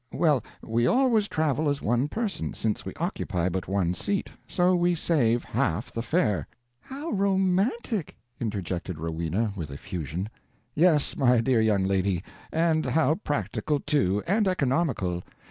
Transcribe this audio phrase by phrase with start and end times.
[0.11, 4.95] Well, we always travel as one person, since we occupy but one seat; so we
[4.95, 6.47] save half the fare."
[6.79, 10.27] "How romantic!" interjected Rowena, with effusion.
[10.73, 15.21] "Yes, my dear young lady, and how practical too, and economical.